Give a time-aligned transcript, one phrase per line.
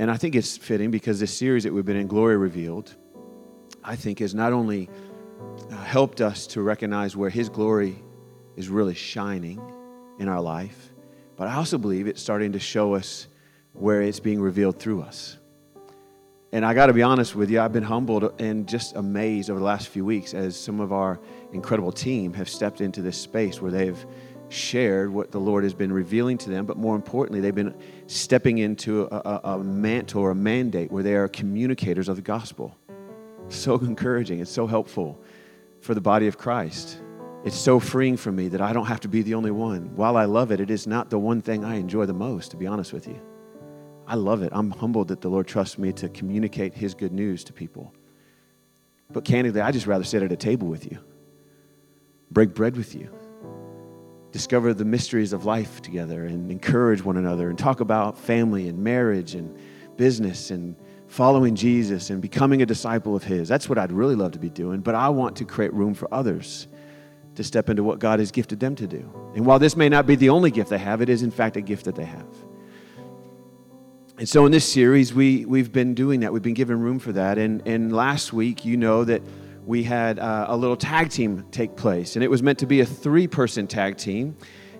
[0.00, 2.94] And I think it's fitting because this series that we've been in, Glory Revealed,
[3.84, 4.88] I think has not only
[5.70, 8.02] uh, helped us to recognize where His glory
[8.56, 9.60] is really shining
[10.18, 10.94] in our life,
[11.36, 13.28] but I also believe it's starting to show us
[13.74, 15.36] where it's being revealed through us.
[16.50, 19.60] And I got to be honest with you, I've been humbled and just amazed over
[19.60, 21.20] the last few weeks as some of our
[21.52, 24.02] incredible team have stepped into this space where they've
[24.50, 27.74] shared what the Lord has been revealing to them, but more importantly, they've been
[28.06, 32.22] stepping into a, a, a mantle or a mandate where they are communicators of the
[32.22, 32.76] gospel.
[33.48, 35.20] So encouraging, it's so helpful
[35.80, 37.00] for the body of Christ.
[37.44, 39.96] It's so freeing for me that I don't have to be the only one.
[39.96, 42.56] While I love it, it is not the one thing I enjoy the most, to
[42.56, 43.18] be honest with you.
[44.06, 44.50] I love it.
[44.52, 47.94] I'm humbled that the Lord trusts me to communicate His good news to people.
[49.10, 50.98] But candidly, I just rather sit at a table with you,
[52.30, 53.10] break bread with you,
[54.32, 58.78] discover the mysteries of life together, and encourage one another, and talk about family and
[58.78, 59.58] marriage and
[59.96, 60.76] business and
[61.08, 63.48] following Jesus and becoming a disciple of His.
[63.48, 66.12] That's what I'd really love to be doing, but I want to create room for
[66.14, 66.68] others
[67.34, 69.10] to step into what God has gifted them to do.
[69.34, 71.56] And while this may not be the only gift they have, it is in fact
[71.56, 72.26] a gift that they have.
[74.18, 76.32] And so in this series, we, we've been doing that.
[76.32, 77.38] We've been giving room for that.
[77.38, 79.22] And, and last week, you know that
[79.66, 82.16] we had uh, a little tag team take place.
[82.16, 84.36] And it was meant to be a three person tag team.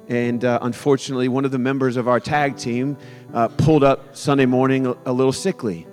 [0.09, 2.97] And uh, unfortunately, one of the members of our tag team
[3.33, 5.87] uh, pulled up Sunday morning a, little sickly.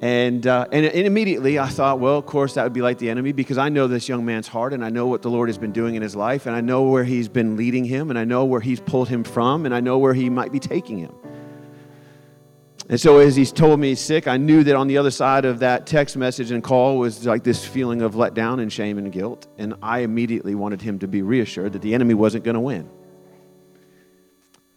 [0.00, 3.10] And, uh, and, and immediately I thought, well, of course, that would be like the
[3.10, 5.58] enemy because I know this young man's heart and I know what the Lord has
[5.58, 8.24] been doing in his life and I know where he's been leading him and I
[8.24, 11.12] know where he's pulled him from and I know where he might be taking him.
[12.90, 15.44] And so, as he's told me he's sick, I knew that on the other side
[15.44, 19.12] of that text message and call was like this feeling of letdown and shame and
[19.12, 19.46] guilt.
[19.58, 22.88] And I immediately wanted him to be reassured that the enemy wasn't going to win.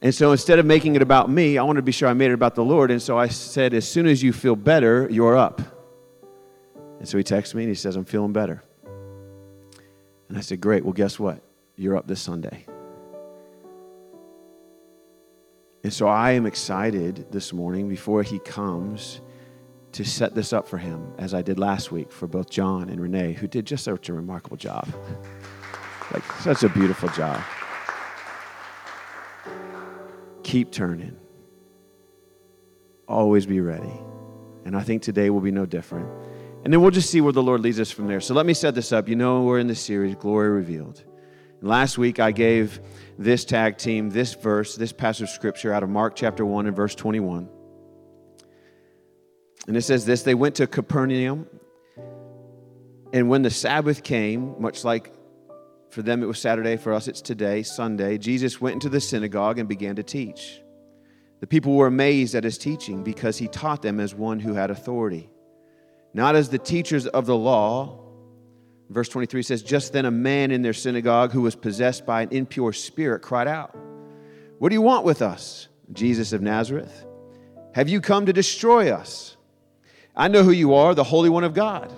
[0.02, 2.32] And so, instead of making it about me, I wanted to be sure I made
[2.32, 2.92] it about the Lord.
[2.92, 5.62] And so I said, As soon as you feel better, you're up.
[7.00, 8.62] And so he texts me and he says, I'm feeling better.
[10.28, 10.84] And I said, Great.
[10.84, 11.42] Well, guess what?
[11.78, 12.66] You're up this Sunday.
[15.84, 19.22] And so I am excited this morning before he comes
[19.94, 23.02] to set this up for him, as I did last week for both John and
[23.02, 24.88] Renee, who did just such a remarkable job.
[26.14, 27.42] like, such a beautiful job.
[30.44, 31.18] Keep turning.
[33.08, 34.00] Always be ready.
[34.66, 36.08] And I think today will be no different.
[36.64, 38.22] And then we'll just see where the Lord leads us from there.
[38.22, 39.10] So let me set this up.
[39.10, 41.04] You know, we're in this series, Glory Revealed.
[41.64, 42.80] Last week I gave
[43.20, 46.76] this tag team this verse, this passage of scripture out of Mark chapter 1 and
[46.76, 47.48] verse 21.
[49.68, 51.48] And it says this They went to Capernaum,
[53.14, 55.14] and when the Sabbath came, much like
[55.92, 59.60] for them it was Saturday, for us it's today, Sunday, Jesus went into the synagogue
[59.60, 60.62] and began to teach.
[61.42, 64.72] The people were amazed at his teaching because he taught them as one who had
[64.72, 65.30] authority,
[66.12, 68.01] not as the teachers of the law
[68.92, 72.30] Verse 23 says, Just then a man in their synagogue who was possessed by an
[72.32, 73.76] impure spirit cried out,
[74.60, 77.06] What do you want with us, Jesus of Nazareth?
[77.74, 79.38] Have you come to destroy us?
[80.14, 81.92] I know who you are, the Holy One of God.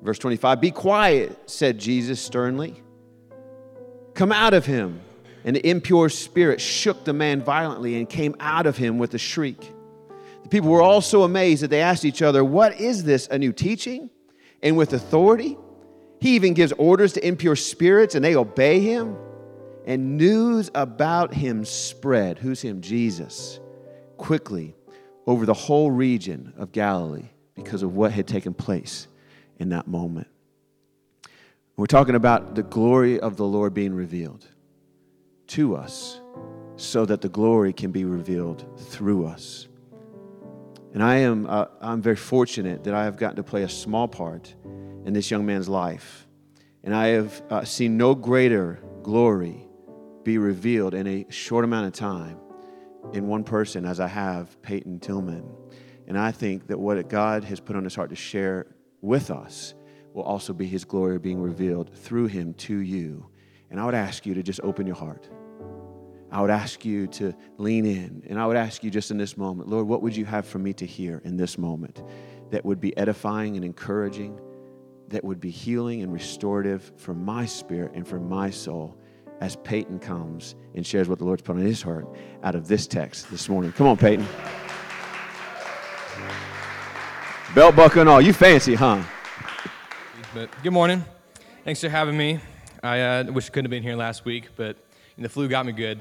[0.00, 2.82] Verse 25, Be quiet, said Jesus sternly.
[4.14, 5.00] Come out of him.
[5.44, 9.18] And the impure spirit shook the man violently and came out of him with a
[9.18, 9.60] shriek.
[10.44, 13.38] The people were all so amazed that they asked each other, What is this, a
[13.38, 14.08] new teaching?
[14.62, 15.58] And with authority?
[16.22, 19.16] He even gives orders to impure spirits and they obey him.
[19.84, 22.38] And news about him spread.
[22.38, 22.80] Who's him?
[22.80, 23.58] Jesus.
[24.18, 24.76] Quickly
[25.26, 29.08] over the whole region of Galilee because of what had taken place
[29.58, 30.28] in that moment.
[31.76, 34.46] We're talking about the glory of the Lord being revealed
[35.48, 36.20] to us
[36.76, 39.66] so that the glory can be revealed through us.
[40.94, 44.06] And I am uh, I'm very fortunate that I have gotten to play a small
[44.06, 44.54] part
[45.04, 46.26] in this young man's life.
[46.84, 49.66] And I have uh, seen no greater glory
[50.24, 52.38] be revealed in a short amount of time
[53.12, 55.48] in one person as I have Peyton Tillman.
[56.06, 58.66] And I think that what God has put on his heart to share
[59.00, 59.74] with us
[60.12, 63.26] will also be his glory being revealed through him to you.
[63.70, 65.28] And I would ask you to just open your heart.
[66.30, 68.22] I would ask you to lean in.
[68.26, 70.58] And I would ask you just in this moment, Lord, what would you have for
[70.58, 72.02] me to hear in this moment
[72.50, 74.38] that would be edifying and encouraging?
[75.12, 78.96] That would be healing and restorative for my spirit and for my soul
[79.40, 82.06] as Peyton comes and shares what the Lord's put on his heart
[82.42, 83.72] out of this text this morning.
[83.72, 84.26] Come on, Peyton.
[87.54, 88.20] Belt buckle and all.
[88.20, 89.02] You fancy, huh?
[90.32, 91.04] But good morning.
[91.64, 92.40] Thanks for having me.
[92.82, 94.76] I uh, wish I couldn't have been here last week, but
[95.18, 96.00] the flu got me good.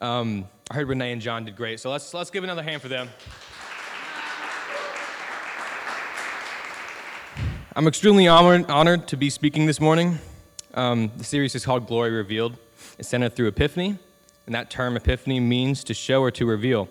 [0.00, 2.88] Um, I heard Renee and John did great, so let's let's give another hand for
[2.88, 3.08] them.
[7.76, 10.18] I'm extremely honored, honored to be speaking this morning.
[10.74, 12.56] Um, the series is called Glory Revealed.
[12.98, 13.96] It's centered through Epiphany,
[14.46, 16.88] and that term Epiphany means to show or to reveal.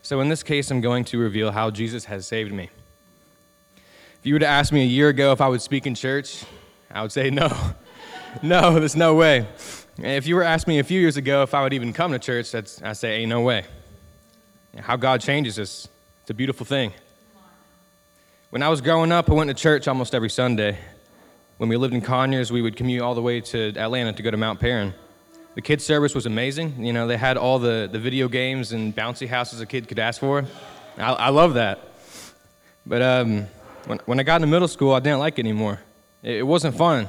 [0.00, 2.70] So in this case, I'm going to reveal how Jesus has saved me.
[3.76, 6.44] If you were to ask me a year ago if I would speak in church,
[6.90, 7.54] I would say no.
[8.42, 9.46] no, there's no way.
[9.98, 12.18] If you were asked me a few years ago if I would even come to
[12.18, 13.66] church, that's, I'd say, ain't no way.
[14.78, 15.88] How God changes us,
[16.22, 16.94] it's a beautiful thing.
[18.52, 20.76] When I was growing up, I went to church almost every Sunday.
[21.56, 24.30] When we lived in Conyers, we would commute all the way to Atlanta to go
[24.30, 24.92] to Mount Paran.
[25.54, 26.84] The kids' service was amazing.
[26.84, 29.98] You know, they had all the, the video games and bouncy houses a kid could
[29.98, 30.44] ask for.
[30.98, 31.80] I, I love that.
[32.84, 33.46] But um,
[33.86, 35.80] when, when I got into middle school, I didn't like it anymore.
[36.22, 37.08] It, it wasn't fun.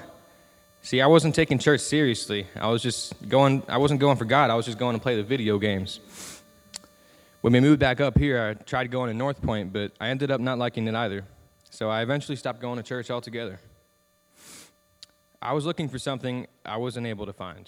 [0.82, 2.48] See, I wasn't taking church seriously.
[2.56, 4.50] I was just going, I wasn't going for God.
[4.50, 6.00] I was just going to play the video games.
[7.42, 10.32] When we moved back up here, I tried going to North Point, but I ended
[10.32, 11.26] up not liking it either.
[11.74, 13.60] So I eventually stopped going to church altogether.
[15.42, 17.68] I was looking for something I wasn't able to find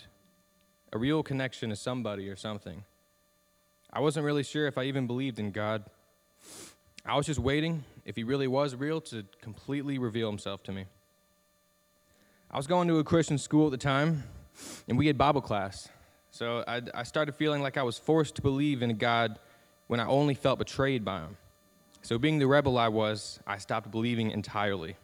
[0.94, 2.84] a real connection to somebody or something.
[3.92, 5.86] I wasn't really sure if I even believed in God.
[7.04, 10.86] I was just waiting, if He really was real, to completely reveal Himself to me.
[12.52, 14.24] I was going to a Christian school at the time,
[14.88, 15.90] and we had Bible class.
[16.30, 19.40] So I, I started feeling like I was forced to believe in God
[19.88, 21.38] when I only felt betrayed by him.
[22.06, 24.96] So, being the rebel I was, I stopped believing entirely.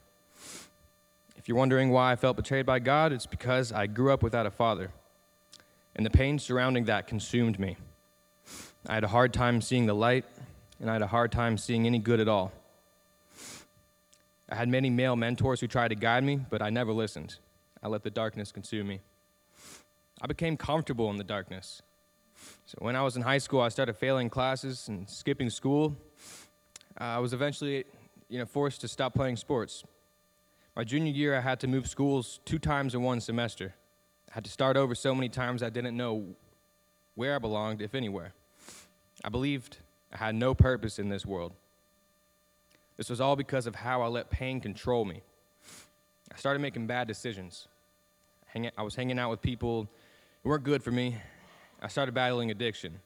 [1.36, 4.46] If you're wondering why I felt betrayed by God, it's because I grew up without
[4.46, 4.92] a father,
[5.96, 7.76] and the pain surrounding that consumed me.
[8.88, 10.26] I had a hard time seeing the light,
[10.80, 12.52] and I had a hard time seeing any good at all.
[14.48, 17.38] I had many male mentors who tried to guide me, but I never listened.
[17.82, 19.00] I let the darkness consume me.
[20.22, 21.82] I became comfortable in the darkness.
[22.68, 25.98] So when I was in high school, I started failing classes and skipping school.
[27.02, 27.84] Uh, I was eventually,
[28.30, 29.84] you know, forced to stop playing sports.
[30.76, 33.74] My junior year, I had to move schools two times in one semester.
[34.30, 36.28] I had to start over so many times I didn't know
[37.16, 38.34] where I belonged, if anywhere.
[39.26, 39.80] I believed
[40.14, 41.54] I had no purpose in this world.
[42.98, 45.24] This was all because of how I let pain control me.
[46.32, 47.68] I started making bad decisions.
[48.78, 49.90] I was hanging out with people
[50.44, 51.18] who weren't good for me,
[51.82, 53.00] I started battling addiction.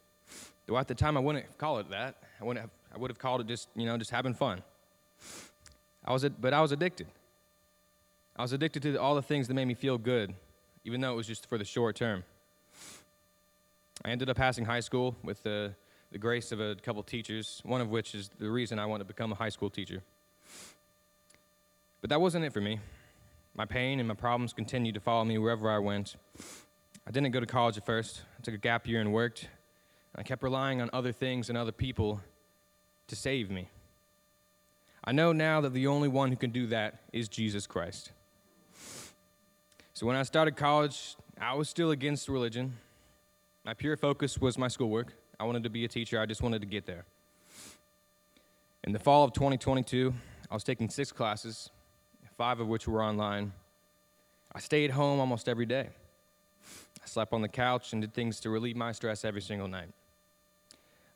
[0.66, 2.18] Though at the time I wouldn't call it that.
[2.42, 4.64] I wouldn't have, I would have called it just, you know, just having fun.
[6.06, 7.08] I was, but I was addicted.
[8.38, 10.34] I was addicted to all the things that made me feel good,
[10.86, 12.24] even though it was just for the short term.
[14.06, 15.74] I ended up passing high school with the,
[16.12, 19.08] the grace of a couple teachers, one of which is the reason I wanted to
[19.08, 20.02] become a high school teacher.
[22.00, 22.80] But that wasn't it for me.
[23.56, 26.16] My pain and my problems continued to follow me wherever I went.
[27.08, 28.22] I didn't go to college at first.
[28.38, 29.50] I took a gap year and worked.
[30.16, 32.22] I kept relying on other things and other people
[33.08, 33.70] to save me.
[35.04, 38.12] I know now that the only one who can do that is Jesus Christ.
[39.94, 42.74] So when I started college, I was still against religion.
[43.64, 45.14] My pure focus was my schoolwork.
[45.40, 47.06] I wanted to be a teacher, I just wanted to get there.
[48.84, 50.14] In the fall of 2022,
[50.50, 51.70] I was taking six classes,
[52.38, 53.52] five of which were online.
[54.54, 55.90] I stayed home almost every day.
[57.04, 59.90] I slept on the couch and did things to relieve my stress every single night.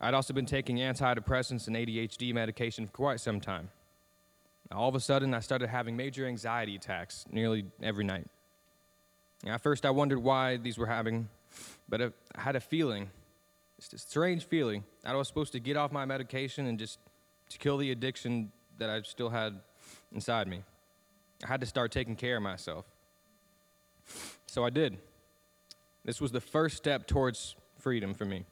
[0.02, 3.70] I'd also been taking antidepressants and ADHD medication for quite some time.
[4.72, 8.28] All of a sudden, I started having major anxiety attacks nearly every night.
[9.46, 11.28] at first, I wondered why these were happening,
[11.90, 13.10] but I had a feeling,
[13.80, 17.00] a strange feeling, that I was supposed to get off my medication and just
[17.50, 19.60] to kill the addiction that I still had
[20.14, 20.64] inside me.
[21.44, 22.86] I had to start taking care of myself.
[24.46, 24.98] So I did.
[26.06, 28.46] This was the first step towards freedom for me.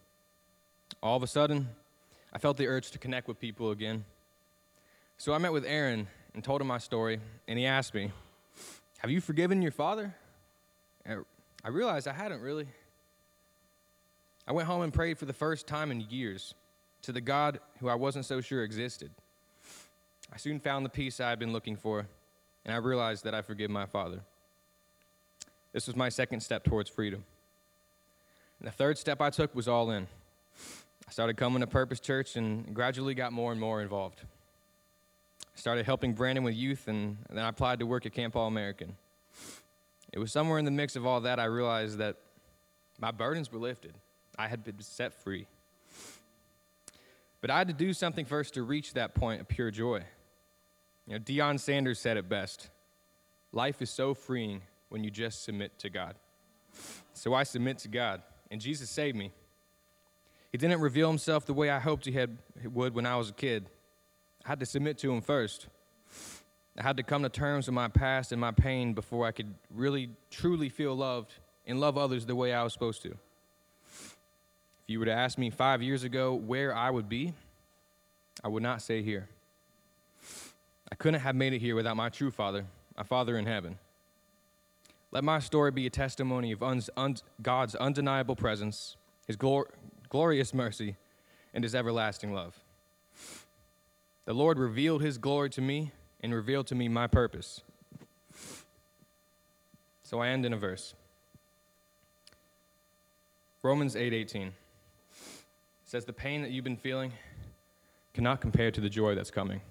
[1.07, 1.69] All of a sudden,
[2.33, 4.03] I felt the urge to connect with people again.
[5.17, 8.11] So I met with Aaron and told him my story, and he asked me,
[8.97, 10.13] Have you forgiven your father?
[11.05, 11.23] And
[11.63, 12.67] I realized I hadn't really.
[14.45, 16.53] I went home and prayed for the first time in years
[17.03, 19.11] to the God who I wasn't so sure existed.
[20.33, 22.05] I soon found the peace I had been looking for,
[22.65, 24.19] and I realized that I forgive my father.
[25.71, 27.23] This was my second step towards freedom.
[28.59, 30.07] And the third step I took was all in.
[31.07, 34.21] I started coming to Purpose Church and gradually got more and more involved.
[35.41, 38.47] I started helping Brandon with youth, and then I applied to work at Camp All
[38.47, 38.95] American.
[40.11, 42.17] It was somewhere in the mix of all that I realized that
[42.99, 43.93] my burdens were lifted.
[44.37, 45.47] I had been set free.
[47.41, 50.03] But I had to do something first to reach that point of pure joy.
[51.07, 52.69] You know, Deion Sanders said it best
[53.53, 56.15] life is so freeing when you just submit to God.
[57.13, 58.21] So I submit to God
[58.51, 59.31] and Jesus saved me.
[60.51, 63.29] He didn't reveal himself the way I hoped he, had, he would when I was
[63.29, 63.69] a kid.
[64.45, 65.67] I had to submit to him first.
[66.77, 69.53] I had to come to terms with my past and my pain before I could
[69.73, 71.33] really, truly feel loved
[71.65, 73.09] and love others the way I was supposed to.
[73.89, 74.15] If
[74.87, 77.33] you were to ask me five years ago where I would be,
[78.43, 79.27] I would not say here.
[80.91, 83.77] I couldn't have made it here without my true Father, my Father in heaven.
[85.11, 89.69] Let my story be a testimony of un- un- God's undeniable presence, His glor-
[90.09, 90.95] glorious mercy,
[91.53, 92.59] and His everlasting love.
[94.25, 97.61] The Lord revealed His glory to me and revealed to me my purpose.
[100.03, 100.95] So I end in a verse.
[103.63, 104.53] Romans 8:18
[105.83, 107.11] says the pain that you've been feeling
[108.13, 109.61] cannot compare to the joy that's coming.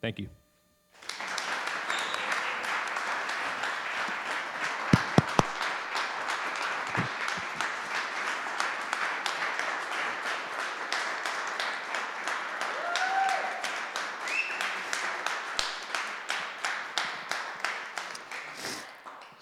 [0.00, 0.28] Thank you.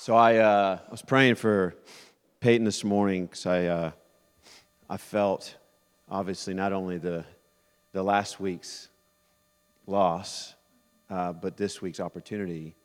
[0.04, 1.75] So I uh, was praying for
[2.40, 3.90] Peyton this morning because I, uh,
[4.87, 5.56] I felt,
[6.11, 7.25] obviously, not only the,
[7.92, 8.90] the last week's
[9.87, 10.56] loss,
[11.08, 12.76] uh, but this week's opportunity.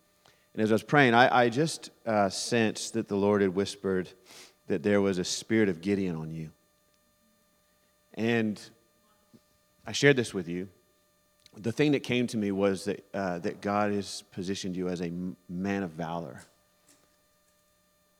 [0.53, 4.07] And as I was praying, I, I just uh, sensed that the Lord had whispered
[4.67, 6.51] that there was a spirit of Gideon on you.
[8.13, 8.61] And
[9.85, 10.69] I shared this with you.
[11.57, 15.01] The thing that came to me was that, uh, that God has positioned you as
[15.01, 15.11] a
[15.49, 16.43] man of valor.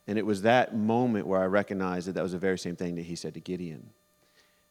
[0.09, 2.95] And it was that moment where I recognized that that was the very same thing
[2.95, 3.91] that he said to Gideon.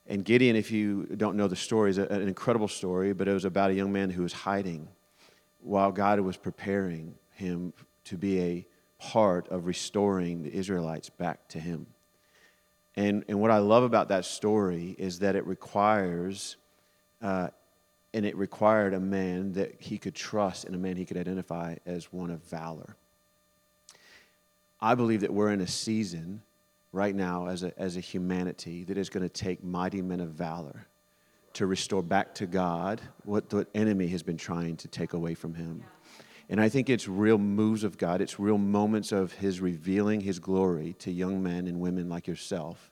[0.08, 3.44] And Gideon, if you don't know the story, is an incredible story, but it was
[3.44, 4.88] about a young man who was hiding
[5.60, 7.72] while God was preparing him
[8.06, 8.66] to be a
[8.98, 11.86] part of restoring the Israelites back to him.
[12.96, 16.56] And, and what I love about that story is that it requires,
[17.22, 17.50] uh,
[18.12, 21.76] and it required a man that he could trust and a man he could identify
[21.86, 22.96] as one of valor.
[24.80, 26.42] I believe that we're in a season
[26.92, 30.30] right now as a, as a humanity that is going to take mighty men of
[30.30, 30.86] valor
[31.54, 35.54] to restore back to God what the enemy has been trying to take away from
[35.54, 35.82] him.
[36.48, 40.38] And I think it's real moves of God, it's real moments of His revealing His
[40.38, 42.90] glory to young men and women like yourself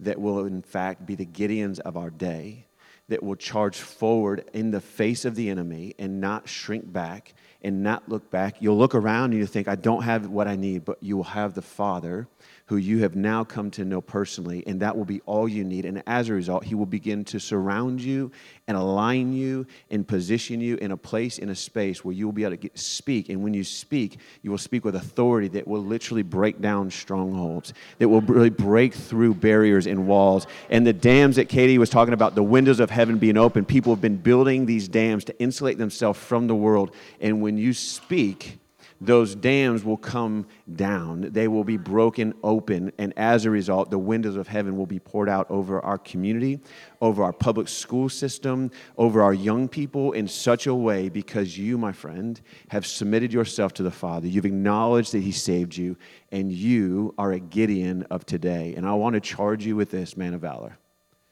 [0.00, 2.66] that will, in fact, be the Gideons of our day
[3.08, 7.82] that will charge forward in the face of the enemy and not shrink back and
[7.82, 8.56] not look back.
[8.60, 11.24] You'll look around and you think, I don't have what I need, but you will
[11.24, 12.28] have the Father
[12.66, 15.84] who you have now come to know personally, and that will be all you need.
[15.84, 18.32] And as a result, He will begin to surround you
[18.66, 22.32] and align you and position you in a place, in a space where you will
[22.32, 23.28] be able to get, speak.
[23.28, 27.74] And when you speak, you will speak with authority that will literally break down strongholds,
[27.98, 30.46] that will really break through barriers and walls.
[30.70, 33.92] And the dams that Katie was talking about, the windows of heaven being open, people
[33.92, 36.94] have been building these dams to insulate themselves from the world.
[37.20, 38.58] And when you speak,
[39.00, 41.22] those dams will come down.
[41.32, 42.92] They will be broken open.
[42.98, 46.60] And as a result, the windows of heaven will be poured out over our community,
[47.00, 51.76] over our public school system, over our young people in such a way because you,
[51.78, 54.26] my friend, have submitted yourself to the Father.
[54.26, 55.96] You've acknowledged that He saved you,
[56.32, 58.74] and you are a Gideon of today.
[58.76, 60.78] And I want to charge you with this, man of valor.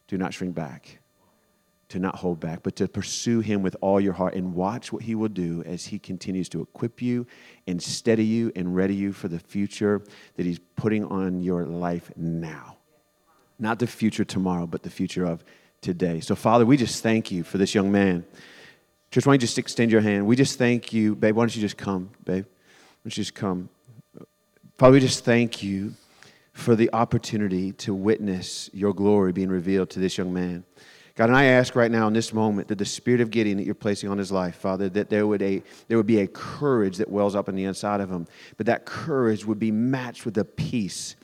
[0.09, 1.02] Do not shrink back
[1.93, 5.03] to not hold back, but to pursue Him with all your heart and watch what
[5.03, 7.27] He will do as He continues to equip you
[7.67, 10.03] and steady you and ready you for the future
[10.37, 12.79] that He's putting on your life now.
[13.59, 15.45] Not the future tomorrow, but the future of
[15.83, 16.21] today.
[16.21, 18.25] So, Father, we just thank you for this young man.
[19.11, 20.27] Church, why don't you just extend your hand?
[20.27, 21.15] We just thank you.
[21.15, 22.47] Babe, why don't you just come, babe?
[22.47, 23.69] Why don't you just come?
[24.79, 25.93] Father, we just thank you
[26.55, 30.65] for the opportunity to witness your glory being revealed to this young man.
[31.15, 33.65] God, and I ask right now in this moment that the spirit of Gideon that
[33.65, 36.97] you're placing on his life, Father, that there would, a, there would be a courage
[36.97, 38.27] that wells up on the inside of him,
[38.57, 41.17] but that courage would be matched with a peace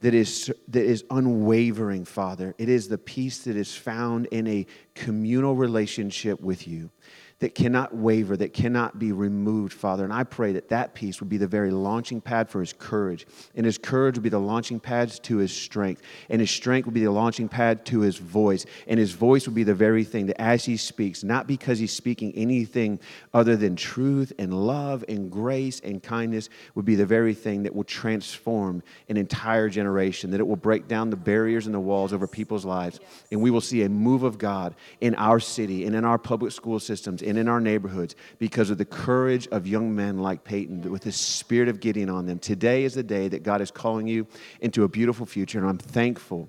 [0.00, 2.54] that is, that is unwavering, Father.
[2.58, 6.90] It is the peace that is found in a communal relationship with you
[7.38, 10.04] that cannot waver, that cannot be removed, Father.
[10.04, 13.26] And I pray that that peace would be the very launching pad for his courage.
[13.54, 16.00] And his courage would be the launching pad to his strength.
[16.30, 18.64] And his strength would be the launching pad to his voice.
[18.86, 21.92] And his voice would be the very thing that as he speaks, not because he's
[21.92, 22.98] speaking anything
[23.34, 27.74] other than truth and love and grace and kindness, would be the very thing that
[27.74, 32.14] will transform an entire generation, that it will break down the barriers and the walls
[32.14, 32.98] over people's lives.
[33.30, 36.52] And we will see a move of God in our city and in our public
[36.52, 40.90] school systems and in our neighborhoods because of the courage of young men like Peyton
[40.90, 42.38] with the spirit of Gideon on them.
[42.38, 44.26] Today is the day that God is calling you
[44.60, 46.48] into a beautiful future, and I'm thankful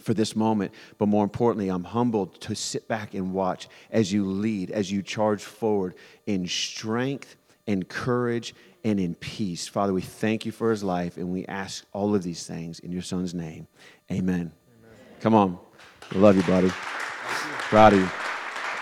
[0.00, 0.72] for this moment.
[0.98, 5.02] But more importantly, I'm humbled to sit back and watch as you lead, as you
[5.02, 5.94] charge forward
[6.26, 7.36] in strength
[7.66, 9.68] and courage and in peace.
[9.68, 12.92] Father, we thank you for his life and we ask all of these things in
[12.92, 13.66] your son's name.
[14.10, 14.34] Amen.
[14.34, 14.52] Amen.
[15.20, 15.58] Come on.
[16.12, 16.70] I love you, buddy.
[16.70, 18.08] Proud of you.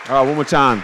[0.09, 0.83] All right, one more time.